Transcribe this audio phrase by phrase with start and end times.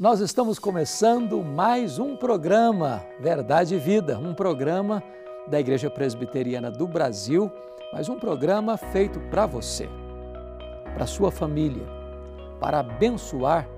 [0.00, 5.02] Nós estamos começando mais um programa Verdade e Vida, um programa
[5.46, 7.52] da Igreja Presbiteriana do Brasil,
[7.92, 9.90] mas um programa feito para você,
[10.94, 11.86] para sua família,
[12.58, 13.68] para abençoar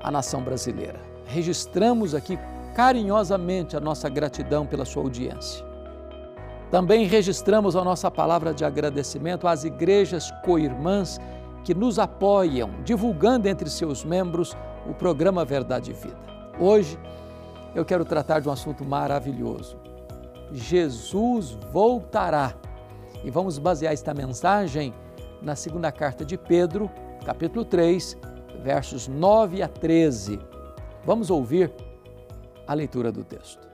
[0.00, 1.00] a nação brasileira.
[1.26, 2.38] Registramos aqui
[2.72, 5.66] carinhosamente a nossa gratidão pela sua audiência.
[6.70, 11.18] Também registramos a nossa palavra de agradecimento às igrejas co-irmãs
[11.64, 14.56] que nos apoiam, divulgando entre seus membros
[14.86, 16.18] o programa Verdade e Vida.
[16.58, 16.98] Hoje
[17.74, 19.76] eu quero tratar de um assunto maravilhoso.
[20.52, 22.54] Jesus voltará.
[23.22, 24.94] E vamos basear esta mensagem
[25.40, 26.90] na segunda carta de Pedro,
[27.24, 28.16] capítulo 3,
[28.62, 30.38] versos 9 a 13.
[31.04, 31.72] Vamos ouvir
[32.66, 33.66] a leitura do texto.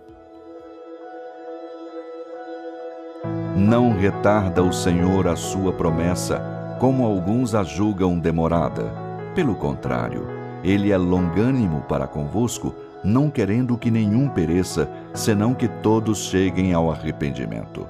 [3.56, 6.40] Não retarda o Senhor a sua promessa,
[6.80, 8.90] como alguns a julgam demorada.
[9.34, 16.19] Pelo contrário, ele é longânimo para convosco, não querendo que nenhum pereça, senão que todos
[16.25, 17.86] cheguem ao arrependimento.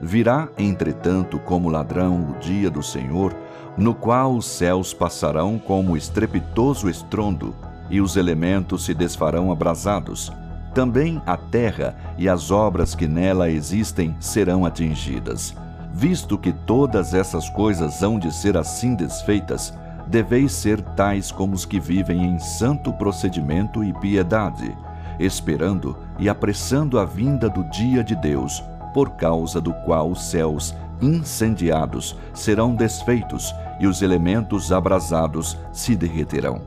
[0.00, 3.34] Virá, entretanto, como ladrão o dia do Senhor,
[3.76, 7.54] no qual os céus passarão como estrepitoso estrondo,
[7.90, 10.32] e os elementos se desfarão abrasados.
[10.74, 15.54] Também a terra e as obras que nela existem serão atingidas.
[15.92, 19.72] Visto que todas essas coisas hão de ser assim desfeitas,
[20.06, 24.76] deveis ser tais como os que vivem em santo procedimento e piedade,
[25.18, 28.62] esperando e apressando a vinda do dia de Deus,
[28.94, 36.62] por causa do qual os céus incendiados serão desfeitos e os elementos abrasados se derreterão.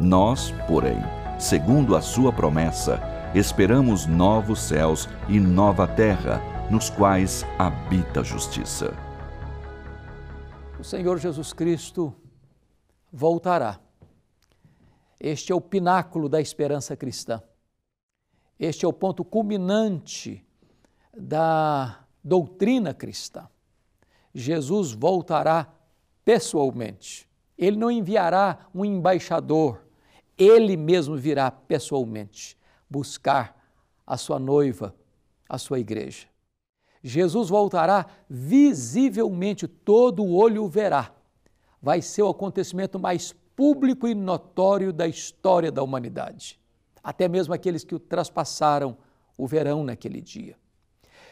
[0.00, 0.98] Nós, porém,
[1.38, 3.00] segundo a sua promessa,
[3.34, 8.92] esperamos novos céus e nova terra, nos quais habita a justiça.
[10.78, 12.14] O Senhor Jesus Cristo
[13.12, 13.80] voltará.
[15.18, 17.42] Este é o pináculo da esperança cristã.
[18.58, 20.46] Este é o ponto culminante
[21.16, 23.48] da doutrina cristã.
[24.34, 25.72] Jesus voltará
[26.24, 27.28] pessoalmente.
[27.58, 29.82] Ele não enviará um embaixador,
[30.38, 32.56] ele mesmo virá pessoalmente
[32.88, 33.54] buscar
[34.06, 34.94] a sua noiva,
[35.48, 36.26] a sua igreja.
[37.02, 41.14] Jesus voltará visivelmente, todo o olho o verá
[41.80, 46.58] vai ser o acontecimento mais público e notório da história da humanidade.
[47.02, 48.96] Até mesmo aqueles que o traspassaram
[49.36, 50.56] o verão naquele dia.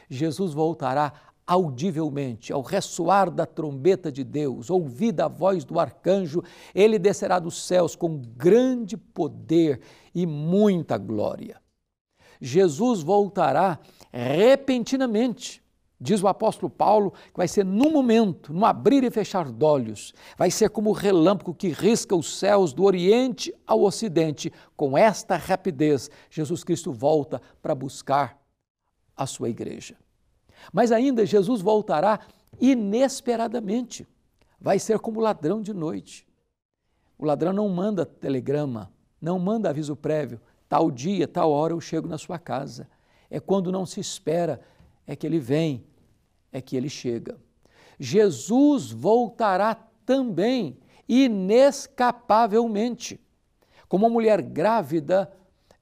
[0.09, 1.13] Jesus voltará
[1.47, 6.43] audivelmente, ao ressoar da trombeta de Deus, ouvida a voz do arcanjo,
[6.75, 9.81] ele descerá dos céus com grande poder
[10.15, 11.61] e muita glória.
[12.39, 13.79] Jesus voltará
[14.13, 15.63] repentinamente
[16.01, 20.15] Diz o apóstolo Paulo que vai ser num momento, no abrir e fechar de olhos,
[20.37, 24.53] vai ser como o relâmpago que risca os céus do Oriente ao Ocidente.
[24.77, 28.39] Com esta rapidez, Jesus Cristo volta para buscar
[29.17, 29.97] a sua igreja.
[30.73, 32.21] Mas ainda Jesus voltará
[32.61, 34.07] inesperadamente.
[34.61, 36.27] Vai ser como ladrão de noite.
[37.19, 40.41] O ladrão não manda telegrama, não manda aviso prévio.
[40.69, 42.89] Tal dia, tal hora eu chego na sua casa.
[43.29, 44.61] É quando não se espera
[45.09, 45.87] é que ele vem,
[46.53, 47.37] é que ele chega.
[47.99, 49.75] Jesus voltará
[50.07, 50.79] também,
[51.09, 53.21] inescapavelmente.
[53.89, 55.33] Como uma mulher grávida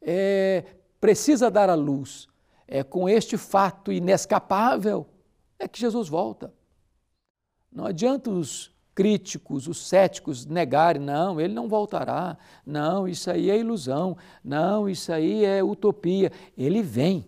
[0.00, 0.64] é,
[1.00, 2.28] precisa dar à luz,
[2.66, 5.06] é com este fato inescapável
[5.58, 6.52] é que Jesus volta.
[7.72, 13.58] Não adianta os críticos, os céticos negarem, não, ele não voltará, não, isso aí é
[13.58, 16.32] ilusão, não, isso aí é utopia.
[16.56, 17.26] Ele vem.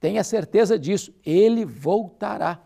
[0.00, 2.62] Tenha certeza disso, ele voltará.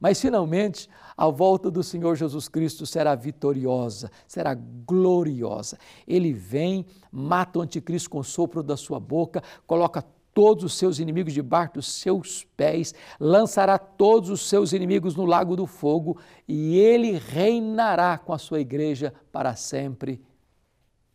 [0.00, 5.78] Mas finalmente, a volta do Senhor Jesus Cristo será vitoriosa, será gloriosa.
[6.06, 10.04] Ele vem, mata o anticristo com o sopro da sua boca, coloca
[10.34, 15.54] todos os seus inimigos debaixo dos seus pés, lançará todos os seus inimigos no lago
[15.54, 20.20] do fogo e ele reinará com a sua igreja para sempre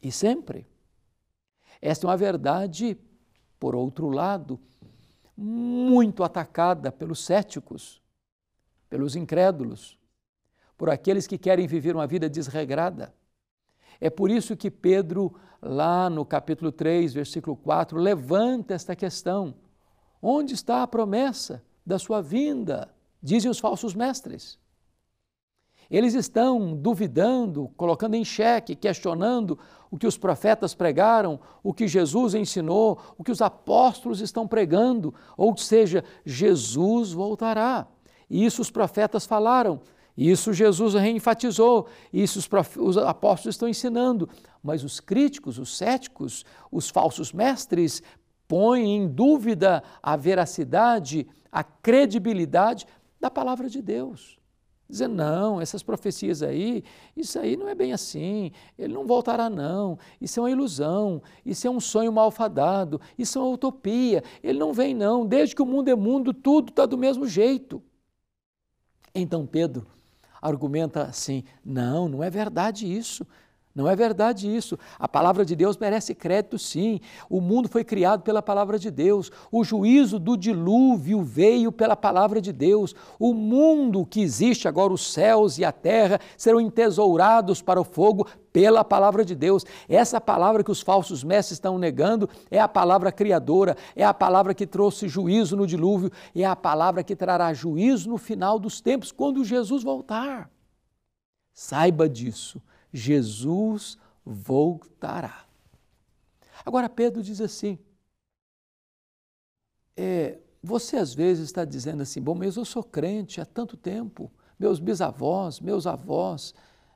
[0.01, 0.65] e sempre.
[1.81, 2.97] Esta é uma verdade,
[3.59, 4.59] por outro lado,
[5.41, 8.01] muito atacada pelos céticos,
[8.89, 9.97] pelos incrédulos,
[10.77, 13.13] por aqueles que querem viver uma vida desregrada.
[14.01, 19.55] É por isso que Pedro, lá no capítulo 3, versículo 4, levanta esta questão:
[20.21, 22.93] onde está a promessa da sua vinda?
[23.23, 24.59] Dizem os falsos mestres.
[25.89, 29.57] Eles estão duvidando, colocando em xeque, questionando
[29.89, 35.13] o que os profetas pregaram, o que Jesus ensinou, o que os apóstolos estão pregando,
[35.35, 37.87] ou seja, Jesus voltará.
[38.29, 39.81] E isso os profetas falaram.
[40.15, 44.27] Isso Jesus reenfatizou, isso os, os, apóstolos estão ensinando,
[44.61, 48.03] mas os críticos, os céticos, os falsos mestres
[48.45, 52.85] põem em dúvida a veracidade, a credibilidade
[53.17, 54.38] da palavra de Deus.
[54.89, 56.83] Dizendo, não, essas profecias aí,
[57.15, 61.67] isso aí não é bem assim, ele não voltará não, isso é uma ilusão, isso
[61.67, 65.65] é um sonho malfadado, isso é uma utopia, ele não vem não, desde que o
[65.65, 67.83] mundo é mundo, tudo está do mesmo jeito.
[69.13, 69.85] Então Pedro
[70.41, 73.25] argumenta assim: não, não é verdade isso.
[73.79, 74.77] Não é verdade isso.
[74.99, 76.99] A palavra de Deus merece crédito, sim.
[77.29, 79.31] O mundo foi criado pela palavra de Deus.
[79.49, 82.93] O juízo do dilúvio veio pela palavra de Deus.
[83.17, 88.27] O mundo que existe agora, os céus e a terra, serão entesourados para o fogo
[88.51, 89.65] pela palavra de Deus.
[89.87, 94.53] Essa palavra que os falsos mestres estão negando é a palavra criadora, é a palavra
[94.53, 99.09] que trouxe juízo no dilúvio, é a palavra que trará juízo no final dos tempos,
[99.09, 100.51] quando Jesus voltar.
[101.53, 102.61] Saiba disso
[102.93, 105.45] Jesus voltará.
[106.65, 107.79] Agora, Pedro diz assim:
[109.95, 114.31] é, você às vezes está dizendo assim, bom, mas eu sou crente há tanto tempo,
[114.57, 116.53] meus bisavós, meus avós,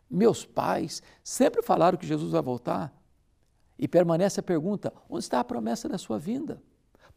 [0.10, 2.94] meus pais sempre falaram que Jesus vai voltar.
[3.80, 6.62] E permanece a pergunta: onde está a promessa da sua vinda?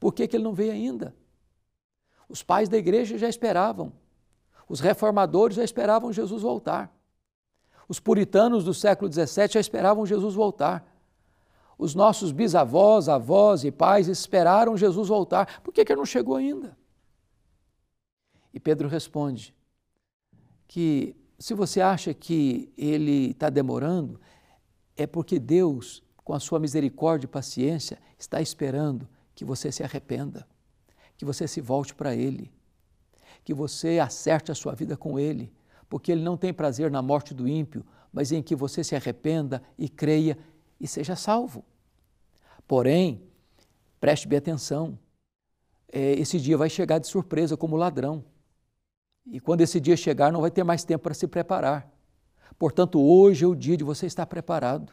[0.00, 1.14] Por que, que ele não veio ainda?
[2.28, 3.92] Os pais da igreja já esperavam,
[4.68, 6.95] os reformadores já esperavam Jesus voltar.
[7.88, 10.84] Os puritanos do século XVII já esperavam Jesus voltar.
[11.78, 15.60] Os nossos bisavós, avós e pais esperaram Jesus voltar.
[15.62, 16.76] Por que, que ele não chegou ainda?
[18.52, 19.54] E Pedro responde
[20.66, 24.18] que se você acha que ele está demorando,
[24.96, 30.48] é porque Deus, com a sua misericórdia e paciência, está esperando que você se arrependa,
[31.16, 32.50] que você se volte para Ele,
[33.44, 35.52] que você acerte a sua vida com Ele,
[35.88, 39.62] porque Ele não tem prazer na morte do ímpio, mas em que você se arrependa
[39.78, 40.38] e creia
[40.80, 41.64] e seja salvo.
[42.66, 43.22] Porém,
[44.00, 44.98] preste bem atenção,
[45.92, 48.24] é, esse dia vai chegar de surpresa como ladrão.
[49.26, 51.90] E quando esse dia chegar, não vai ter mais tempo para se preparar.
[52.58, 54.92] Portanto, hoje é o dia de você estar preparado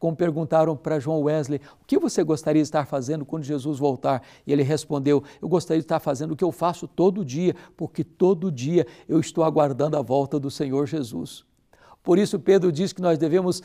[0.00, 4.22] como perguntaram para João Wesley, o que você gostaria de estar fazendo quando Jesus voltar?
[4.46, 8.02] E ele respondeu, eu gostaria de estar fazendo o que eu faço todo dia, porque
[8.02, 11.44] todo dia eu estou aguardando a volta do Senhor Jesus.
[12.02, 13.62] Por isso, Pedro diz que nós devemos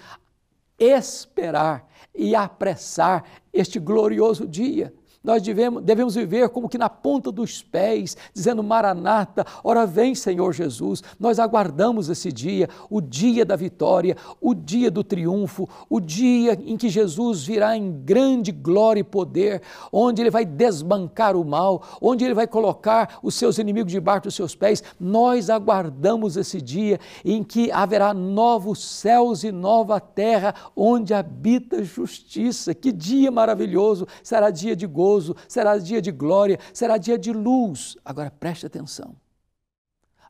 [0.78, 3.24] esperar e apressar
[3.54, 4.94] este glorioso dia.
[5.26, 10.54] Nós devemos, devemos viver como que na ponta dos pés, dizendo: Maranata, ora vem, Senhor
[10.54, 11.02] Jesus.
[11.20, 16.78] Nós aguardamos esse dia, o dia da vitória, o dia do triunfo, o dia em
[16.78, 22.24] que Jesus virá em grande glória e poder, onde Ele vai desbancar o mal, onde
[22.24, 24.84] Ele vai colocar os seus inimigos debaixo dos seus pés.
[25.00, 32.76] Nós aguardamos esse dia em que haverá novos céus e nova terra, onde habita justiça.
[32.76, 34.08] Que dia maravilhoso!
[34.22, 35.15] Será dia de gozo
[35.48, 37.98] será dia de glória, será dia de luz.
[38.04, 39.16] Agora preste atenção.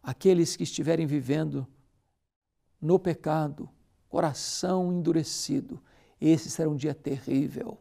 [0.01, 1.67] Aqueles que estiverem vivendo
[2.79, 3.69] no pecado,
[4.07, 5.81] coração endurecido,
[6.21, 7.79] esse será um dia terrível.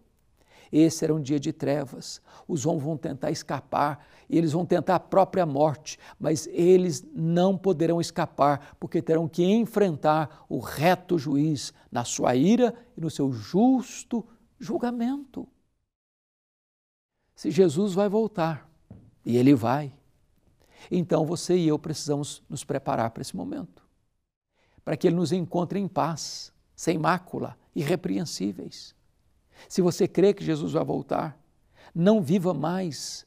[0.73, 2.21] Esse será um dia de trevas.
[2.49, 8.01] Os homens vão tentar escapar, eles vão tentar a própria morte, mas eles não poderão
[8.01, 14.27] escapar, porque terão que enfrentar o reto juiz na sua ira e no seu justo
[14.59, 15.47] julgamento
[17.35, 18.69] se Jesus vai voltar,
[19.25, 19.93] e ele vai,
[20.91, 23.83] então você e eu precisamos nos preparar para esse momento,
[24.85, 28.95] para que ele nos encontre em paz, sem mácula, irrepreensíveis.
[29.69, 31.39] Se você crê que Jesus vai voltar,
[31.95, 33.27] não viva mais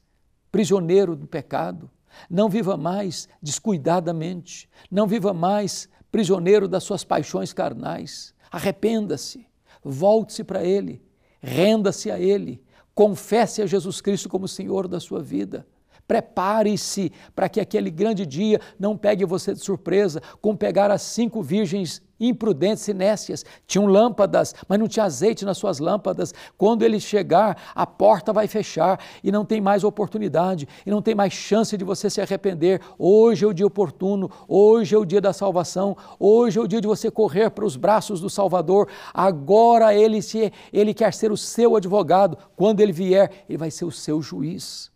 [0.52, 1.90] prisioneiro do pecado,
[2.28, 8.34] não viva mais descuidadamente, não viva mais prisioneiro das suas paixões carnais.
[8.50, 9.46] Arrependa-se,
[9.82, 11.02] volte-se para Ele,
[11.40, 12.62] renda-se a Ele,
[12.98, 15.64] Confesse a Jesus Cristo como Senhor da sua vida.
[16.08, 21.40] Prepare-se para que aquele grande dia não pegue você de surpresa, como pegar as cinco
[21.40, 23.44] virgens imprudentes e nécias.
[23.66, 26.34] Tinham lâmpadas, mas não tinha azeite nas suas lâmpadas.
[26.56, 31.14] Quando ele chegar, a porta vai fechar e não tem mais oportunidade, e não tem
[31.14, 32.80] mais chance de você se arrepender.
[32.98, 36.80] Hoje é o dia oportuno, hoje é o dia da salvação, hoje é o dia
[36.80, 38.88] de você correr para os braços do Salvador.
[39.12, 42.36] Agora ele, se, ele quer ser o seu advogado.
[42.56, 44.90] Quando ele vier, ele vai ser o seu juiz.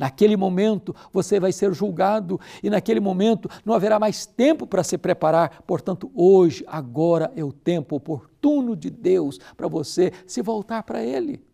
[0.00, 4.96] Naquele momento você vai ser julgado e naquele momento não haverá mais tempo para se
[4.96, 5.62] preparar.
[5.66, 11.44] Portanto, hoje, agora é o tempo oportuno de Deus para você se voltar para Ele.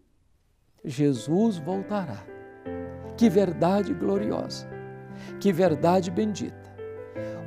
[0.85, 2.25] Jesus voltará.
[3.17, 4.69] Que verdade gloriosa,
[5.41, 6.73] que verdade bendita.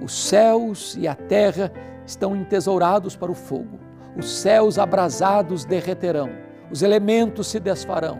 [0.03, 1.71] Os céus e a terra
[2.05, 3.79] estão entesourados para o fogo.
[4.17, 6.29] Os céus abrasados derreterão,
[6.69, 8.19] os elementos se desfarão,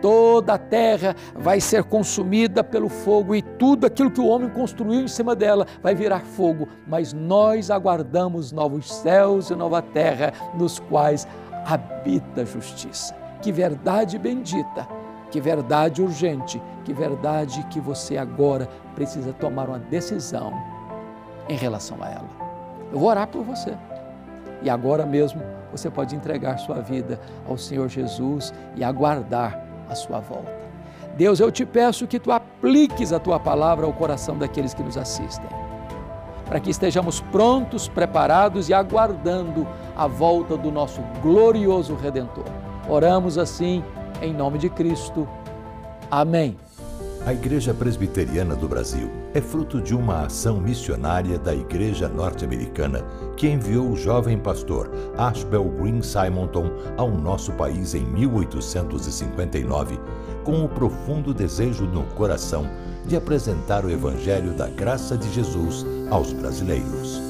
[0.00, 5.00] toda a terra vai ser consumida pelo fogo e tudo aquilo que o homem construiu
[5.00, 10.78] em cima dela vai virar fogo, mas nós aguardamos novos céus e nova terra nos
[10.78, 11.26] quais
[11.66, 13.14] habita a justiça.
[13.40, 14.86] Que verdade bendita,
[15.30, 20.52] que verdade urgente, que verdade que você agora precisa tomar uma decisão
[21.48, 22.28] em relação a ela.
[22.92, 23.76] Eu vou orar por você.
[24.62, 30.20] E agora mesmo você pode entregar sua vida ao Senhor Jesus e aguardar a sua
[30.20, 30.50] volta.
[31.16, 34.96] Deus, eu te peço que tu apliques a tua palavra ao coração daqueles que nos
[34.96, 35.48] assistem,
[36.46, 39.66] para que estejamos prontos, preparados e aguardando
[39.96, 42.44] a volta do nosso glorioso Redentor.
[42.88, 43.84] Oramos assim,
[44.22, 45.28] em nome de Cristo.
[46.10, 46.56] Amém.
[47.26, 53.04] A Igreja Presbiteriana do Brasil é fruto de uma ação missionária da Igreja Norte-Americana
[53.36, 60.00] que enviou o jovem pastor Ashbel Green Simonton ao nosso país em 1859,
[60.42, 62.66] com o profundo desejo no coração
[63.06, 67.20] de apresentar o Evangelho da graça de Jesus aos brasileiros.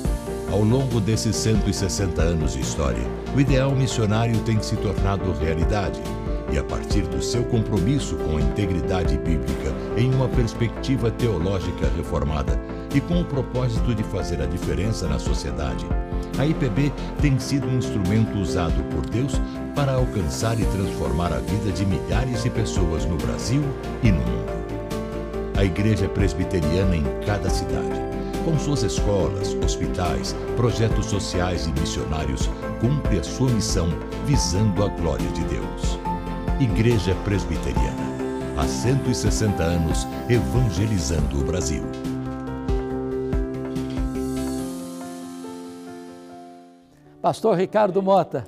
[0.52, 3.02] Ao longo desses 160 anos de história,
[3.34, 6.00] o ideal missionário tem se tornado realidade
[6.52, 12.58] e a partir do seu compromisso com a integridade bíblica em uma perspectiva teológica reformada
[12.94, 15.86] e com o propósito de fazer a diferença na sociedade,
[16.38, 19.40] a IPB tem sido um instrumento usado por Deus
[19.74, 23.62] para alcançar e transformar a vida de milhares de pessoas no Brasil
[24.02, 24.50] e no mundo.
[25.56, 28.00] A Igreja Presbiteriana em cada cidade,
[28.44, 32.48] com suas escolas, hospitais, projetos sociais e missionários,
[32.80, 33.88] cumpre a sua missão
[34.26, 36.09] visando a glória de Deus.
[36.60, 38.10] Igreja Presbiteriana.
[38.58, 41.82] Há 160 anos evangelizando o Brasil.
[47.22, 48.44] Pastor Ricardo Mota.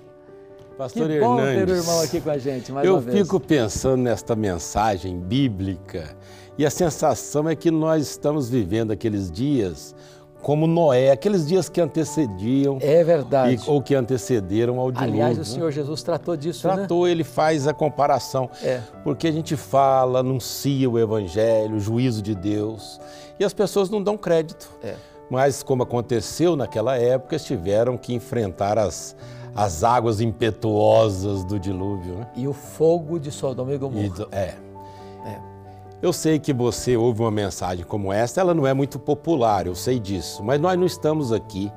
[0.77, 3.19] Pastor que bom Hernandes, ter o irmão aqui com a gente mais eu uma vez.
[3.19, 6.15] fico pensando nesta mensagem bíblica
[6.59, 9.95] e a sensação é que nós estamos vivendo aqueles dias
[10.43, 13.55] como Noé, aqueles dias que antecediam É verdade.
[13.65, 15.13] e- ou que antecederam ao dilúvio.
[15.15, 15.45] Aliás, o né?
[15.47, 16.75] Senhor Jesus tratou disso, né?
[16.75, 18.51] Tratou, ele faz a comparação.
[18.63, 18.81] É.
[19.05, 23.01] Porque a gente fala, anuncia o evangelho, o juízo de Deus,
[23.39, 24.69] e as pessoas não dão crédito.
[24.83, 24.95] É.
[25.31, 29.17] Mas, como aconteceu naquela época, eles tiveram que enfrentar as,
[29.55, 32.15] as águas impetuosas do dilúvio.
[32.17, 32.27] Né?
[32.37, 34.09] E o fogo de Sodoma e E Gomorra.
[34.09, 34.55] do- é.
[36.03, 39.75] Eu sei que você ouve uma mensagem como esta, ela não é muito popular, eu
[39.77, 41.71] sei disso, mas nós não estamos aqui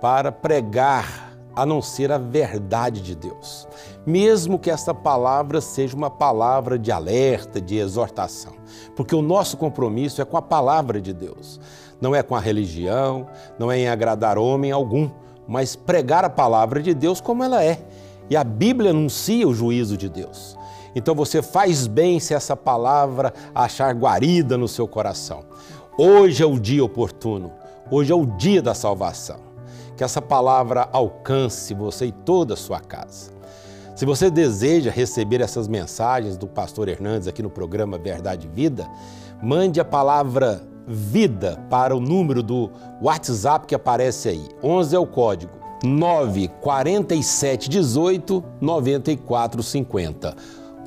[0.00, 3.68] para pregar a não ser a verdade de Deus.
[4.06, 8.54] Mesmo que esta palavra seja uma palavra de alerta, de exortação,
[8.96, 11.60] porque o nosso compromisso é com a palavra de Deus,
[12.00, 13.26] não é com a religião,
[13.58, 15.10] não é em agradar homem algum,
[15.46, 17.84] mas pregar a palavra de Deus como ela é.
[18.30, 20.56] E a Bíblia anuncia o juízo de Deus.
[20.94, 25.44] Então você faz bem se essa palavra achar guarida no seu coração.
[25.96, 27.52] Hoje é o dia oportuno,
[27.90, 29.40] hoje é o dia da salvação.
[29.96, 33.30] Que essa palavra alcance você e toda a sua casa.
[33.94, 38.88] Se você deseja receber essas mensagens do pastor Hernandes aqui no programa Verdade e Vida,
[39.42, 42.70] mande a palavra vida para o número do
[43.00, 44.48] WhatsApp que aparece aí.
[44.62, 45.52] 11 é o código
[45.84, 48.42] 947 18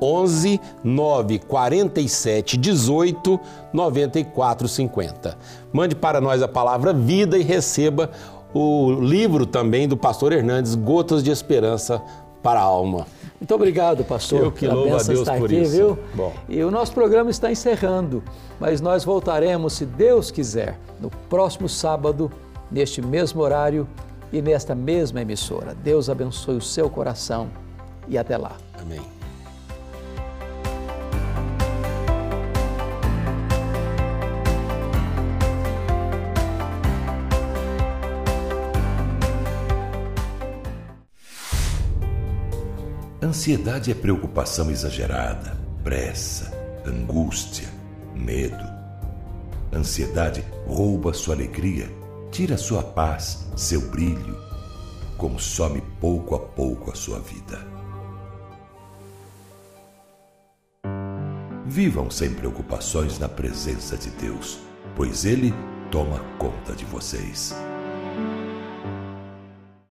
[0.00, 0.02] 50.
[0.02, 3.40] 11 947 18
[3.72, 5.38] 94 50.
[5.72, 8.10] Mande para nós a palavra vida e receba
[8.54, 12.02] o livro também do pastor Hernandes, Gotas de Esperança
[12.42, 13.06] para a Alma.
[13.38, 14.44] Muito obrigado, pastor.
[14.44, 15.76] Eu que louvo a Deus por aqui, isso.
[15.76, 15.98] viu?
[16.14, 16.32] Bom.
[16.48, 18.22] E o nosso programa está encerrando,
[18.58, 22.30] mas nós voltaremos, se Deus quiser, no próximo sábado,
[22.70, 23.86] neste mesmo horário
[24.32, 25.74] e nesta mesma emissora.
[25.74, 27.48] Deus abençoe o seu coração
[28.08, 28.56] e até lá.
[28.80, 29.15] Amém.
[43.26, 46.48] Ansiedade é preocupação exagerada, pressa,
[46.86, 47.68] angústia,
[48.14, 48.64] medo.
[49.72, 51.90] Ansiedade rouba sua alegria,
[52.30, 54.38] tira sua paz, seu brilho,
[55.18, 57.66] consome pouco a pouco a sua vida.
[61.66, 64.60] Vivam sem preocupações na presença de Deus,
[64.94, 65.52] pois Ele
[65.90, 67.52] toma conta de vocês.